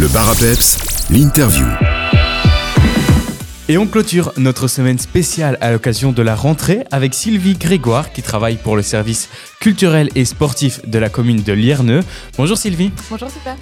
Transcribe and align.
Le 0.00 0.08
bar 0.08 0.30
à 0.30 0.34
peps, 0.34 0.78
l'interview. 1.10 1.66
Et 3.68 3.76
on 3.76 3.86
clôture 3.86 4.32
notre 4.38 4.66
semaine 4.66 4.98
spéciale 4.98 5.58
à 5.60 5.72
l'occasion 5.72 6.10
de 6.10 6.22
la 6.22 6.34
rentrée 6.34 6.84
avec 6.90 7.12
Sylvie 7.12 7.52
Grégoire 7.52 8.10
qui 8.10 8.22
travaille 8.22 8.56
pour 8.56 8.76
le 8.76 8.82
service 8.82 9.28
culturel 9.60 10.08
et 10.14 10.24
sportif 10.24 10.80
de 10.88 10.98
la 10.98 11.10
commune 11.10 11.42
de 11.42 11.52
Lierneux. 11.52 12.00
Bonjour 12.38 12.56
Sylvie. 12.56 12.92
Bonjour 13.10 13.28
super. 13.30 13.56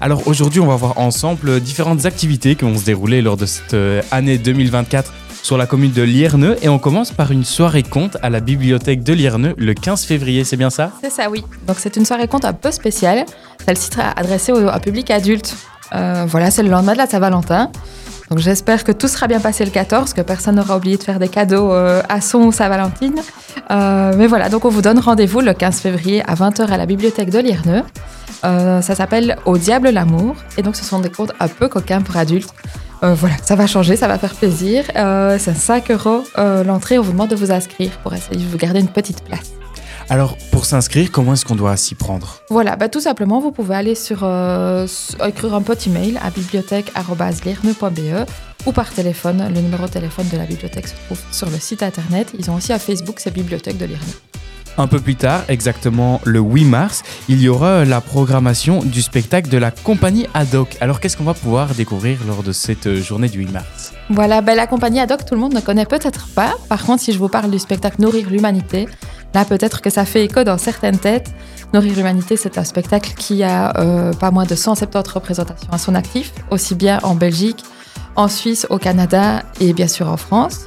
Alors 0.00 0.26
aujourd'hui 0.26 0.58
on 0.58 0.66
va 0.66 0.74
voir 0.74 0.98
ensemble 0.98 1.60
différentes 1.60 2.06
activités 2.06 2.56
qui 2.56 2.64
vont 2.64 2.76
se 2.76 2.84
dérouler 2.84 3.22
lors 3.22 3.36
de 3.36 3.46
cette 3.46 3.74
euh, 3.74 4.02
année 4.10 4.36
2024 4.36 5.12
sur 5.44 5.56
la 5.56 5.66
commune 5.66 5.92
de 5.92 6.02
Lierneux 6.02 6.56
et 6.62 6.68
on 6.68 6.80
commence 6.80 7.12
par 7.12 7.30
une 7.30 7.44
soirée 7.44 7.84
conte 7.84 8.16
à 8.20 8.30
la 8.30 8.40
bibliothèque 8.40 9.04
de 9.04 9.12
Lierneux 9.12 9.54
le 9.56 9.74
15 9.74 10.06
février, 10.06 10.42
c'est 10.42 10.56
bien 10.56 10.70
ça? 10.70 10.90
C'est 11.00 11.10
ça, 11.10 11.30
oui. 11.30 11.44
Donc 11.68 11.76
c'est 11.78 11.96
une 11.96 12.04
soirée 12.04 12.26
conte 12.26 12.44
un 12.44 12.52
peu 12.52 12.72
spéciale. 12.72 13.26
Celle-ci 13.64 13.90
sera 13.92 14.10
adressée 14.18 14.50
au 14.50 14.80
public 14.80 15.12
adulte. 15.12 15.54
Euh, 15.92 16.24
voilà, 16.26 16.50
c'est 16.50 16.62
le 16.62 16.70
lendemain 16.70 16.92
de 16.92 16.98
la 16.98 17.06
Saint-Valentin. 17.06 17.70
Donc 18.30 18.38
j'espère 18.38 18.84
que 18.84 18.92
tout 18.92 19.08
sera 19.08 19.26
bien 19.26 19.40
passé 19.40 19.64
le 19.64 19.70
14, 19.70 20.14
que 20.14 20.22
personne 20.22 20.56
n'aura 20.56 20.78
oublié 20.78 20.96
de 20.96 21.02
faire 21.02 21.18
des 21.18 21.28
cadeaux 21.28 21.72
euh, 21.72 22.02
à 22.08 22.20
son 22.20 22.50
Saint-Valentine. 22.50 23.20
Euh, 23.70 24.14
mais 24.16 24.26
voilà, 24.26 24.48
donc 24.48 24.64
on 24.64 24.70
vous 24.70 24.82
donne 24.82 24.98
rendez-vous 24.98 25.40
le 25.40 25.52
15 25.52 25.80
février 25.80 26.22
à 26.26 26.34
20h 26.34 26.66
à 26.68 26.76
la 26.76 26.86
bibliothèque 26.86 27.30
de 27.30 27.38
Lierneux. 27.38 27.82
Ça 28.42 28.82
s'appelle 28.82 29.36
Au 29.46 29.56
diable 29.56 29.88
l'amour. 29.88 30.36
Et 30.58 30.62
donc 30.62 30.76
ce 30.76 30.84
sont 30.84 31.00
des 31.00 31.10
contes 31.10 31.32
un 31.40 31.48
peu 31.48 31.68
coquins 31.68 32.02
pour 32.02 32.16
adultes. 32.16 32.52
Voilà, 33.00 33.36
ça 33.42 33.54
va 33.54 33.66
changer, 33.66 33.96
ça 33.96 34.06
va 34.06 34.18
faire 34.18 34.34
plaisir. 34.34 34.84
C'est 35.38 35.56
5 35.56 35.90
euros 35.90 36.24
l'entrée. 36.36 36.98
On 36.98 37.02
vous 37.02 37.12
demande 37.12 37.30
de 37.30 37.36
vous 37.36 37.52
inscrire 37.52 37.90
pour 38.02 38.12
essayer 38.12 38.36
de 38.36 38.50
vous 38.50 38.58
garder 38.58 38.80
une 38.80 38.88
petite 38.88 39.24
place. 39.24 39.52
Alors 40.10 40.36
pour 40.50 40.66
s'inscrire, 40.66 41.10
comment 41.10 41.32
est-ce 41.32 41.44
qu'on 41.44 41.56
doit 41.56 41.76
s'y 41.76 41.94
prendre? 41.94 42.40
Voilà, 42.50 42.76
bah, 42.76 42.88
tout 42.88 43.00
simplement, 43.00 43.40
vous 43.40 43.52
pouvez 43.52 43.74
aller 43.74 43.94
sur 43.94 44.20
euh, 44.22 44.86
écrire 45.26 45.54
un 45.54 45.62
petit 45.62 45.90
mail 45.90 46.20
à 46.22 46.30
bibliothèque.lierne.be 46.30 48.26
ou 48.66 48.72
par 48.72 48.92
téléphone. 48.92 49.50
Le 49.54 49.60
numéro 49.60 49.86
de 49.86 49.90
téléphone 49.90 50.28
de 50.32 50.36
la 50.36 50.44
bibliothèque 50.44 50.88
se 50.88 50.94
trouve 51.06 51.20
sur 51.30 51.48
le 51.50 51.58
site 51.58 51.82
internet. 51.82 52.32
Ils 52.38 52.50
ont 52.50 52.54
aussi 52.54 52.72
un 52.72 52.78
Facebook, 52.78 53.16
c'est 53.18 53.32
Bibliothèque 53.32 53.78
de 53.78 53.86
Lierne. 53.86 54.00
Un 54.76 54.88
peu 54.88 54.98
plus 54.98 55.14
tard, 55.14 55.44
exactement 55.48 56.20
le 56.24 56.40
8 56.40 56.64
mars, 56.64 57.04
il 57.28 57.40
y 57.40 57.48
aura 57.48 57.84
la 57.84 58.00
programmation 58.00 58.82
du 58.82 59.02
spectacle 59.02 59.48
de 59.48 59.56
la 59.56 59.70
compagnie 59.70 60.26
Haddock. 60.34 60.76
Alors 60.80 60.98
qu'est-ce 60.98 61.16
qu'on 61.16 61.24
va 61.24 61.34
pouvoir 61.34 61.74
découvrir 61.74 62.18
lors 62.26 62.42
de 62.42 62.50
cette 62.50 62.88
euh, 62.88 63.00
journée 63.00 63.28
du 63.28 63.38
8 63.38 63.52
mars? 63.52 63.92
Voilà, 64.10 64.40
ben, 64.40 64.56
la 64.56 64.66
compagnie 64.66 64.98
Adoc, 64.98 65.24
tout 65.24 65.34
le 65.34 65.40
monde 65.40 65.54
ne 65.54 65.60
connaît 65.60 65.86
peut-être 65.86 66.26
pas. 66.34 66.54
Par 66.68 66.84
contre, 66.84 67.02
si 67.02 67.12
je 67.12 67.18
vous 67.18 67.28
parle 67.28 67.52
du 67.52 67.58
spectacle 67.60 68.00
Nourrir 68.00 68.28
l'humanité, 68.28 68.88
là 69.34 69.44
peut-être 69.44 69.82
que 69.82 69.90
ça 69.90 70.04
fait 70.04 70.24
écho 70.24 70.44
dans 70.44 70.58
certaines 70.58 70.98
têtes. 70.98 71.32
Nourrir 71.72 71.96
l'humanité, 71.96 72.36
c'est 72.36 72.56
un 72.56 72.64
spectacle 72.64 73.14
qui 73.16 73.42
a 73.42 73.76
euh, 73.78 74.12
pas 74.12 74.30
moins 74.30 74.44
de 74.44 74.54
170 74.54 75.10
représentations 75.10 75.72
à 75.72 75.78
son 75.78 75.94
actif, 75.94 76.32
aussi 76.50 76.76
bien 76.76 77.00
en 77.02 77.16
Belgique, 77.16 77.64
en 78.14 78.28
Suisse, 78.28 78.66
au 78.70 78.78
Canada 78.78 79.42
et 79.60 79.72
bien 79.72 79.88
sûr 79.88 80.08
en 80.08 80.16
France. 80.16 80.60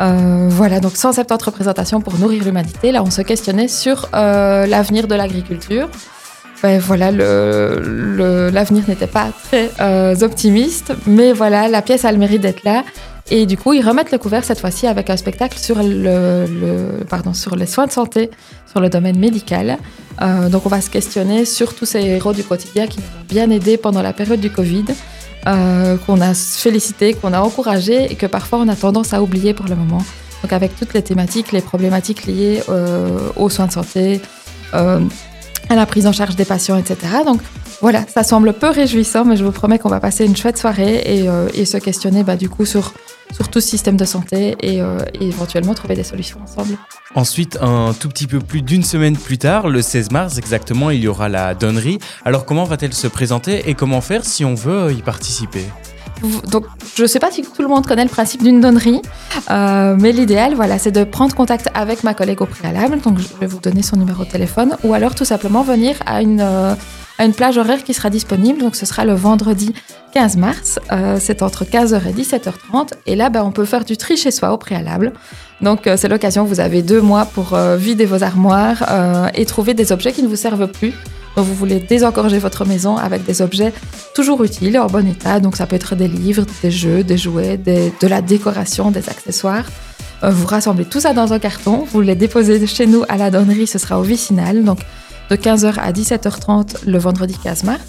Euh, 0.00 0.46
voilà, 0.48 0.78
donc 0.78 0.96
170 0.96 1.44
représentations 1.44 2.00
pour 2.00 2.16
Nourrir 2.18 2.44
l'humanité. 2.44 2.92
Là, 2.92 3.02
on 3.02 3.10
se 3.10 3.22
questionnait 3.22 3.66
sur 3.66 4.08
euh, 4.14 4.66
l'avenir 4.66 5.08
de 5.08 5.14
l'agriculture. 5.16 5.88
Ben, 6.62 6.78
voilà, 6.78 7.10
l'avenir 7.10 8.84
n'était 8.88 9.06
pas 9.06 9.26
très 9.44 10.22
optimiste, 10.22 10.92
mais 11.06 11.32
voilà, 11.32 11.68
la 11.68 11.82
pièce 11.82 12.04
a 12.04 12.12
le 12.12 12.18
mérite 12.18 12.40
d'être 12.40 12.64
là. 12.64 12.82
Et 13.30 13.46
du 13.46 13.56
coup, 13.56 13.72
ils 13.72 13.86
remettent 13.86 14.12
le 14.12 14.18
couvert 14.18 14.44
cette 14.44 14.60
fois-ci 14.60 14.86
avec 14.86 15.10
un 15.10 15.16
spectacle 15.16 15.58
sur, 15.58 15.82
le, 15.82 17.04
pardon, 17.08 17.34
sur 17.34 17.56
les 17.56 17.66
soins 17.66 17.86
de 17.86 17.92
santé, 17.92 18.30
sur 18.70 18.80
le 18.80 18.88
domaine 18.88 19.18
médical. 19.18 19.78
Euh, 20.22 20.48
donc, 20.48 20.64
on 20.64 20.68
va 20.68 20.80
se 20.80 20.90
questionner 20.90 21.44
sur 21.44 21.74
tous 21.74 21.86
ces 21.86 22.00
héros 22.00 22.32
du 22.32 22.44
quotidien 22.44 22.86
qui 22.86 22.98
nous 23.00 23.04
ont 23.04 23.24
bien 23.28 23.50
aidés 23.50 23.78
pendant 23.78 24.02
la 24.02 24.12
période 24.12 24.40
du 24.40 24.50
Covid, 24.50 24.84
euh, 25.48 25.96
qu'on 26.06 26.20
a 26.20 26.34
félicité, 26.34 27.14
qu'on 27.14 27.32
a 27.32 27.40
encouragé 27.40 28.12
et 28.12 28.14
que 28.14 28.26
parfois 28.26 28.60
on 28.60 28.68
a 28.68 28.76
tendance 28.76 29.12
à 29.12 29.22
oublier 29.22 29.54
pour 29.54 29.66
le 29.66 29.74
moment. 29.74 30.04
Donc, 30.42 30.52
avec 30.52 30.76
toutes 30.76 30.94
les 30.94 31.02
thématiques, 31.02 31.50
les 31.50 31.62
problématiques 31.62 32.26
liées 32.26 32.62
euh, 32.68 33.08
aux 33.34 33.50
soins 33.50 33.66
de 33.66 33.72
santé, 33.72 34.20
à 34.72 35.74
la 35.74 35.86
prise 35.86 36.06
en 36.06 36.12
charge 36.12 36.36
des 36.36 36.44
patients, 36.44 36.76
etc. 36.76 36.98
Donc, 37.24 37.40
voilà, 37.80 38.04
ça 38.06 38.22
semble 38.22 38.52
peu 38.52 38.68
réjouissant, 38.68 39.24
mais 39.24 39.36
je 39.36 39.44
vous 39.44 39.52
promets 39.52 39.78
qu'on 39.78 39.88
va 39.88 40.00
passer 40.00 40.26
une 40.26 40.36
chouette 40.36 40.58
soirée 40.58 40.96
et, 40.96 41.26
et 41.54 41.64
se 41.64 41.78
questionner 41.78 42.24
bah, 42.24 42.36
du 42.36 42.50
coup 42.50 42.66
sur, 42.66 42.92
sur 43.32 43.48
tout 43.48 43.60
ce 43.60 43.68
système 43.68 43.96
de 43.96 44.04
santé 44.04 44.56
et, 44.60 44.80
euh, 44.80 44.98
et 45.20 45.26
éventuellement 45.26 45.74
trouver 45.74 45.94
des 45.94 46.04
solutions 46.04 46.40
ensemble. 46.42 46.76
Ensuite, 47.14 47.58
un 47.60 47.94
tout 47.98 48.08
petit 48.08 48.26
peu 48.26 48.38
plus 48.40 48.62
d'une 48.62 48.82
semaine 48.82 49.16
plus 49.16 49.38
tard, 49.38 49.68
le 49.68 49.82
16 49.82 50.10
mars 50.10 50.38
exactement, 50.38 50.90
il 50.90 51.00
y 51.00 51.08
aura 51.08 51.28
la 51.28 51.54
donnerie. 51.54 51.98
Alors 52.24 52.44
comment 52.44 52.64
va-t-elle 52.64 52.94
se 52.94 53.06
présenter 53.06 53.68
et 53.68 53.74
comment 53.74 54.00
faire 54.00 54.24
si 54.24 54.44
on 54.44 54.54
veut 54.54 54.92
y 54.92 55.02
participer? 55.02 55.64
Donc, 56.50 56.64
je 56.94 57.02
ne 57.02 57.06
sais 57.06 57.18
pas 57.18 57.30
si 57.30 57.42
tout 57.42 57.62
le 57.62 57.68
monde 57.68 57.86
connaît 57.86 58.04
le 58.04 58.10
principe 58.10 58.42
d'une 58.42 58.60
donnerie, 58.60 59.02
euh, 59.50 59.96
mais 59.98 60.12
l'idéal, 60.12 60.54
voilà, 60.54 60.78
c'est 60.78 60.90
de 60.90 61.04
prendre 61.04 61.34
contact 61.34 61.68
avec 61.74 62.04
ma 62.04 62.14
collègue 62.14 62.40
au 62.40 62.46
préalable. 62.46 63.00
Donc, 63.00 63.18
je 63.18 63.28
vais 63.38 63.46
vous 63.46 63.60
donner 63.60 63.82
son 63.82 63.96
numéro 63.96 64.24
de 64.24 64.30
téléphone, 64.30 64.76
ou 64.82 64.94
alors 64.94 65.14
tout 65.14 65.24
simplement 65.24 65.62
venir 65.62 65.96
à 66.06 66.22
une, 66.22 66.40
euh, 66.40 66.74
à 67.18 67.24
une 67.24 67.32
plage 67.32 67.58
horaire 67.58 67.82
qui 67.84 67.94
sera 67.94 68.10
disponible. 68.10 68.60
Donc, 68.60 68.76
ce 68.76 68.86
sera 68.86 69.04
le 69.04 69.14
vendredi 69.14 69.72
15 70.12 70.36
mars. 70.36 70.78
Euh, 70.92 71.18
c'est 71.20 71.42
entre 71.42 71.64
15h 71.64 72.00
et 72.08 72.12
17h30. 72.12 72.92
Et 73.06 73.16
là, 73.16 73.30
ben, 73.30 73.42
on 73.42 73.52
peut 73.52 73.64
faire 73.64 73.84
du 73.84 73.96
tri 73.96 74.16
chez 74.16 74.30
soi 74.30 74.52
au 74.52 74.58
préalable. 74.58 75.12
Donc, 75.60 75.86
euh, 75.86 75.96
c'est 75.96 76.08
l'occasion. 76.08 76.44
Vous 76.44 76.60
avez 76.60 76.82
deux 76.82 77.00
mois 77.00 77.24
pour 77.24 77.54
euh, 77.54 77.76
vider 77.76 78.06
vos 78.06 78.22
armoires 78.22 78.84
et 79.34 79.46
trouver 79.46 79.74
des 79.74 79.92
objets 79.92 80.12
qui 80.12 80.22
ne 80.22 80.28
vous 80.28 80.36
servent 80.36 80.68
plus. 80.68 80.92
Donc, 81.36 81.46
vous 81.46 81.54
voulez 81.54 81.80
désengorger 81.80 82.38
votre 82.38 82.64
maison 82.64 82.96
avec 82.96 83.24
des 83.24 83.42
objets 83.42 83.72
toujours 84.14 84.42
utiles, 84.42 84.78
en 84.78 84.86
bon 84.86 85.06
état. 85.06 85.40
Donc, 85.40 85.56
ça 85.56 85.66
peut 85.66 85.76
être 85.76 85.94
des 85.94 86.08
livres, 86.08 86.44
des 86.62 86.70
jeux, 86.70 87.02
des 87.02 87.18
jouets, 87.18 87.58
de 87.58 88.06
la 88.06 88.22
décoration, 88.22 88.90
des 88.90 89.08
accessoires. 89.08 89.66
Vous 90.22 90.46
rassemblez 90.46 90.86
tout 90.86 91.00
ça 91.00 91.12
dans 91.12 91.34
un 91.34 91.38
carton, 91.38 91.86
vous 91.92 92.00
les 92.00 92.14
déposez 92.14 92.66
chez 92.66 92.86
nous 92.86 93.04
à 93.10 93.18
la 93.18 93.30
donnerie, 93.30 93.66
ce 93.66 93.78
sera 93.78 94.00
au 94.00 94.02
vicinal, 94.02 94.64
donc 94.64 94.78
de 95.30 95.36
15h 95.36 95.78
à 95.78 95.92
17h30 95.92 96.86
le 96.86 96.98
vendredi 96.98 97.36
15 97.42 97.64
mars. 97.64 97.82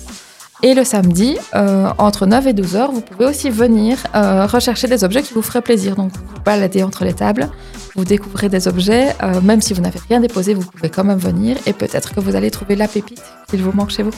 Et 0.64 0.74
le 0.74 0.84
samedi, 0.84 1.38
euh, 1.53 1.90
entre 2.00 2.25
9 2.25 2.48
et 2.48 2.53
12 2.53 2.75
heures, 2.75 2.92
vous 2.92 3.02
pouvez 3.02 3.25
aussi 3.25 3.52
venir 3.52 4.00
euh, 4.16 4.48
rechercher 4.48 4.88
des 4.88 5.03
objets 5.03 5.22
qui 5.22 5.36
vous 5.36 5.44
feraient 5.44 5.62
plaisir. 5.62 5.96
Donc, 5.96 6.12
vous 6.14 6.22
vous 6.34 6.42
baladez 6.44 6.81
entre 6.81 7.06
les 7.06 7.14
tables, 7.14 7.47
vous 7.96 8.06
découvrez 8.06 8.50
des 8.50 8.68
objets, 8.68 9.16
euh, 9.22 9.40
même 9.42 9.62
si 9.62 9.76
vous 9.76 9.81
n'avez 9.81 10.00
rien 10.09 10.20
déposé, 10.20 10.56
vous 10.56 10.66
pouvez 10.66 10.90
quand 10.90 11.03
même 11.03 11.20
venir 11.20 11.58
et 11.68 11.74
peut-être 11.74 12.16
que 12.16 12.20
vous 12.22 12.36
allez 12.36 12.50
trouver 12.50 12.76
la 12.76 12.88
pépite 12.88 13.22
qu'il 13.47 13.62
vous 13.62 13.72
manque 13.72 13.92
chez 13.92 14.02
vous. 14.02 14.09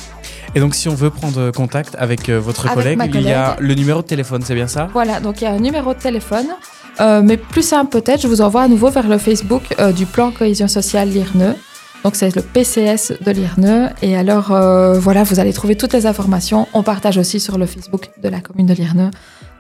Et 0.56 0.62
donc 0.62 0.76
si 0.76 0.88
on 0.88 0.96
veut 0.96 1.10
prendre 1.10 1.52
contact 1.52 1.96
avec 2.00 2.30
votre 2.30 2.68
Avec 2.70 2.98
collègue, 2.98 3.12
il 3.16 3.22
y 3.24 3.34
a 3.34 3.58
le 3.60 3.76
numéro 3.76 4.02
de 4.02 4.08
téléphone, 4.08 4.42
c'est 4.46 4.56
bien 4.56 4.68
ça? 4.68 4.88
Voilà, 4.94 5.20
donc 5.20 5.42
il 5.42 5.44
y 5.44 5.48
a 5.48 5.52
un 5.52 5.60
numéro 5.60 5.94
de 5.94 6.00
téléphone. 6.00 6.48
Mais 7.00 7.38
plus 7.38 7.66
simple 7.66 7.92
peut-être, 7.92 8.22
je 8.22 8.28
vous 8.28 8.42
envoie 8.42 8.64
à 8.64 8.68
nouveau 8.68 8.90
vers 8.90 9.08
le 9.08 9.18
Facebook 9.18 9.64
du 9.96 10.06
plan 10.06 10.32
cohésion 10.32 10.68
sociale 10.68 11.10
Lierneux. 11.10 11.56
Donc 12.04 12.16
c'est 12.16 12.34
le 12.36 12.42
PCS 12.42 13.14
de 13.26 13.32
Lierneux. 13.32 13.90
Et 14.02 14.16
alors 14.16 14.52
euh, 14.52 14.98
voilà, 15.00 15.24
vous 15.24 15.40
allez 15.40 15.54
trouver 15.54 15.76
toutes 15.76 15.94
les 15.94 16.06
informations. 16.06 16.68
On 16.74 16.84
partage 16.84 17.18
aussi 17.18 17.40
sur 17.40 17.58
le 17.58 17.66
Facebook 17.66 18.10
de 18.22 18.30
la 18.30 18.40
commune 18.40 18.68
de 18.68 18.74
Lierneux. 18.74 19.12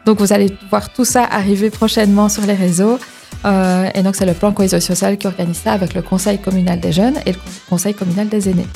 Donc 0.06 0.20
vous 0.20 0.32
allez 0.32 0.56
voir 0.70 0.92
tout 0.94 1.06
ça 1.06 1.24
arriver 1.30 1.70
prochainement 1.70 2.30
sur 2.30 2.46
les 2.46 2.54
réseaux. 2.54 2.98
Euh, 3.46 3.90
et 3.94 4.02
donc 4.04 4.16
c'est 4.16 4.26
le 4.26 4.34
plan 4.34 4.52
cohésion 4.54 4.80
sociale 4.80 5.18
qui 5.18 5.28
organise 5.28 5.58
ça 5.58 5.74
avec 5.74 5.94
le 5.94 6.02
Conseil 6.02 6.40
communal 6.40 6.80
des 6.80 6.92
jeunes 6.92 7.16
et 7.26 7.34
le 7.34 7.38
Conseil 7.70 7.94
communal 7.94 8.28
des 8.30 8.50
aînés. 8.50 8.68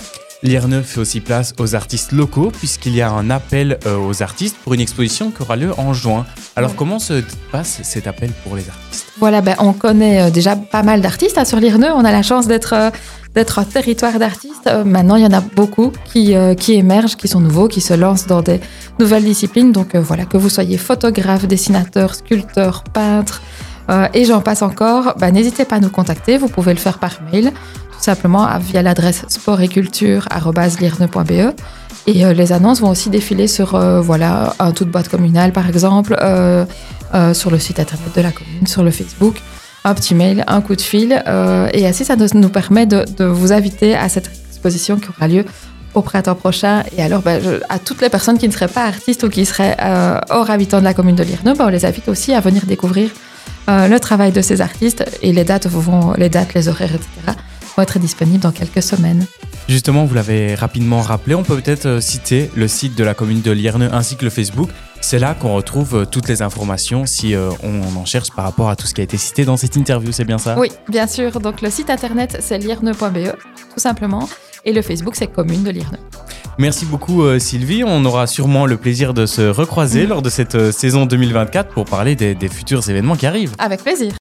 Lierneux 0.44 0.82
fait 0.82 1.00
aussi 1.00 1.22
place 1.22 1.54
aux 1.58 1.74
artistes 1.74 2.12
locaux 2.12 2.52
puisqu'il 2.52 2.94
y 2.94 3.02
a 3.02 3.10
un 3.10 3.30
appel 3.30 3.80
euh, 3.86 3.96
aux 3.98 4.22
artistes 4.22 4.58
pour 4.62 4.74
une 4.74 4.82
exposition 4.82 5.32
qui 5.32 5.42
aura 5.42 5.56
lieu 5.56 5.72
en 5.80 5.94
juin. 5.94 6.26
Alors 6.58 6.72
Ouais. 6.72 6.76
comment 6.78 7.00
se 7.00 7.24
passe 7.52 7.80
cet 7.84 8.08
appel 8.08 8.30
pour 8.44 8.58
les 8.58 8.68
artistes? 8.68 9.06
Voilà, 9.20 9.40
ben, 9.40 9.56
on 9.60 9.72
connaît 9.72 10.30
déjà 10.32 10.58
pas 10.58 10.84
mal 10.84 11.00
d'artistes 11.00 11.38
hein, 11.38 11.46
sur 11.46 11.60
l'Irneux. 11.62 11.92
On 11.96 12.04
a 12.04 12.12
la 12.12 12.24
chance 12.24 12.48
d'être 12.48 12.92
d'être 13.36 13.60
un 13.60 13.64
territoire 13.64 14.18
d'artistes. 14.20 14.68
Euh, 14.68 14.84
maintenant, 14.84 15.16
il 15.16 15.24
y 15.24 15.26
en 15.26 15.34
a 15.34 15.42
beaucoup 15.42 15.92
qui, 16.12 16.36
euh, 16.36 16.54
qui 16.54 16.74
émergent, 16.74 17.16
qui 17.16 17.28
sont 17.28 17.40
nouveaux, 17.40 17.68
qui 17.68 17.82
se 17.82 17.94
lancent 17.94 18.28
dans 18.28 18.42
des 18.42 18.60
nouvelles 19.00 19.24
disciplines. 19.24 19.72
Donc 19.72 19.96
euh, 19.96 20.02
voilà, 20.02 20.26
que 20.26 20.38
vous 20.38 20.50
soyez 20.50 20.78
photographe, 20.78 21.48
dessinateur, 21.48 22.14
sculpteur, 22.16 22.84
peintre, 22.84 23.42
et 24.14 24.24
j'en 24.24 24.40
passe 24.40 24.62
encore, 24.62 25.16
ben, 25.20 25.32
n'hésitez 25.32 25.66
pas 25.66 25.76
à 25.76 25.82
nous 25.82 25.90
contacter. 25.90 26.38
Vous 26.38 26.48
pouvez 26.48 26.74
le 26.74 26.80
faire 26.80 27.00
par 27.00 27.20
mail, 27.34 27.52
tout 27.92 28.00
simplement 28.00 28.48
via 28.58 28.82
l'adresse 28.82 29.26
sportetculture.lirne.be. 29.28 31.54
Et 32.08 32.34
les 32.34 32.54
annonces 32.54 32.80
vont 32.80 32.92
aussi 32.92 33.10
défiler 33.10 33.48
sur 33.48 33.78
voilà, 34.02 34.54
un 34.60 34.72
tout 34.72 34.86
de 34.86 34.90
boîte 34.90 35.10
communale, 35.10 35.52
par 35.52 35.68
exemple, 35.68 36.16
sur 37.34 37.52
le 37.52 37.60
site 37.60 37.82
internet 37.82 38.16
de 38.16 38.22
la 38.22 38.32
commune, 38.32 38.68
sur 38.68 38.84
le 38.84 38.92
Facebook, 38.92 39.42
un 39.84 39.94
petit 39.94 40.16
mail, 40.16 40.44
un 40.48 40.62
coup 40.62 40.76
de 40.76 40.82
fil. 40.82 41.22
euh, 41.28 41.70
et 41.74 41.86
ainsi, 41.88 42.06
ça 42.06 42.16
nous, 42.16 42.50
permet 42.50 42.86
de, 42.86 43.26
vous 43.26 43.52
inviter 43.52 43.96
à 43.96 44.10
cette 44.10 44.30
exposition 44.50 44.98
qui 44.98 45.10
aura 45.10 45.28
lieu 45.28 45.46
au 45.94 46.02
printemps 46.02 46.36
prochain. 46.36 46.84
Et 46.98 47.04
alors, 47.04 47.22
ben, 47.22 47.42
à 47.70 47.80
toutes 47.80 48.02
les 48.02 48.10
personnes 48.10 48.38
qui 48.38 48.48
ne 48.48 48.54
seraient 48.54 48.68
pas 48.68 48.86
artistes 48.86 49.24
ou 49.24 49.30
qui 49.30 49.46
seraient 49.46 49.78
euh, 49.82 50.20
hors 50.30 50.50
habitants 50.50 50.80
de 50.80 50.86
la 50.86 50.94
commune 50.94 51.16
de 51.16 51.24
Lierneux, 51.24 51.54
ben, 51.54 51.66
on 51.66 51.70
les 51.70 51.86
invite 51.86 52.08
aussi 52.08 52.34
à 52.34 52.40
venir 52.40 52.66
découvrir 52.66 53.10
euh, 53.70 53.88
le 53.88 54.00
travail 54.00 54.32
de 54.32 54.42
ces 54.42 54.62
artistes. 54.62 55.06
Et 55.22 55.34
les 55.34 55.44
dates, 55.44 55.68
vont, 55.68 56.14
les 56.18 56.30
horaires, 56.68 56.96
etc., 56.96 57.38
vont 57.76 57.84
être 57.84 58.00
disponibles 58.00 58.40
dans 58.40 58.52
quelques 58.52 58.84
semaines. 58.84 59.26
Justement, 59.70 60.06
vous 60.06 60.14
l'avez 60.14 60.56
rapidement 60.56 61.02
rappelé, 61.02 61.36
on 61.36 61.44
peut 61.44 61.60
peut-être 61.60 62.02
citer 62.02 62.52
le 62.56 62.68
site 62.68 62.96
de 62.96 63.04
la 63.04 63.14
commune 63.14 63.42
de 63.42 63.52
Lierne 63.52 63.90
ainsi 63.92 64.18
que 64.18 64.26
le 64.26 64.30
Facebook. 64.30 64.70
C'est 65.06 65.20
là 65.20 65.34
qu'on 65.34 65.54
retrouve 65.56 65.96
euh, 65.96 66.06
toutes 66.06 66.30
les 66.30 66.42
informations 66.42 67.06
si 67.06 67.36
euh, 67.36 67.50
on 67.62 67.82
en 68.00 68.06
cherche 68.06 68.32
par 68.32 68.46
rapport 68.46 68.70
à 68.70 68.78
tout 68.78 68.88
ce 68.88 68.94
qui 68.94 69.02
a 69.02 69.04
été 69.04 69.18
cité 69.18 69.44
dans 69.44 69.58
cette 69.58 69.76
interview, 69.76 70.14
c'est 70.14 70.24
bien 70.24 70.38
ça? 70.38 70.58
Oui, 70.58 70.70
bien 70.88 71.08
sûr. 71.08 71.42
Donc 71.42 71.62
le 71.62 71.70
site 71.70 71.90
internet, 71.90 72.38
c'est 72.40 72.58
lierne.be, 72.58 73.34
tout 73.74 73.80
simplement. 73.80 74.30
Et 74.64 74.72
le 74.72 74.82
Facebook, 74.82 75.16
c'est 75.18 75.28
commune 75.28 75.62
de 75.64 75.72
Lierne. 75.72 75.98
Merci 76.58 76.86
beaucoup 76.86 77.24
euh, 77.24 77.38
Sylvie, 77.38 77.84
on 77.86 78.06
aura 78.06 78.28
sûrement 78.28 78.66
le 78.66 78.78
plaisir 78.78 79.14
de 79.14 79.26
se 79.26 79.42
recroiser 79.42 80.04
Mhm. 80.04 80.10
lors 80.10 80.22
de 80.22 80.30
cette 80.30 80.56
euh, 80.56 80.72
saison 80.72 81.06
2024 81.06 81.74
pour 81.74 81.84
parler 81.84 82.16
des- 82.16 82.34
des 82.34 82.48
futurs 82.48 82.90
événements 82.90 83.18
qui 83.18 83.26
arrivent. 83.26 83.56
Avec 83.60 83.84
plaisir. 83.84 84.14